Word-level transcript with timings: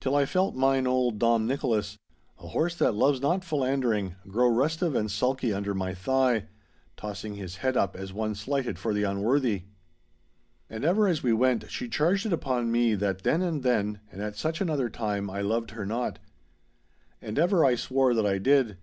Till 0.00 0.16
I 0.16 0.24
felt 0.24 0.54
mine 0.54 0.86
old 0.86 1.18
Dom 1.18 1.46
Nicholas, 1.46 1.98
a 2.38 2.46
horse 2.48 2.74
that 2.76 2.92
loves 2.94 3.20
not 3.20 3.44
philandering, 3.44 4.14
grow 4.26 4.48
restive 4.48 4.94
and 4.94 5.10
sulky 5.10 5.52
under 5.52 5.74
my 5.74 5.92
thigh, 5.92 6.48
tossing 6.96 7.34
his 7.34 7.56
head 7.56 7.76
up 7.76 7.94
as 7.94 8.14
one 8.14 8.34
slighted 8.34 8.78
for 8.78 8.94
the 8.94 9.02
unworthy. 9.02 9.64
And 10.70 10.86
ever 10.86 11.06
as 11.06 11.22
we 11.22 11.34
went 11.34 11.70
she 11.70 11.86
charged 11.86 12.24
it 12.24 12.32
upon 12.32 12.72
me 12.72 12.94
that 12.94 13.24
then 13.24 13.42
and 13.42 13.62
then, 13.62 14.00
and 14.10 14.22
at 14.22 14.36
such 14.36 14.62
another 14.62 14.88
time, 14.88 15.28
I 15.28 15.42
loved 15.42 15.72
her 15.72 15.84
not. 15.84 16.18
And 17.20 17.38
ever 17.38 17.62
I 17.62 17.74
swore 17.74 18.14
that 18.14 18.24
I 18.24 18.38
did. 18.38 18.78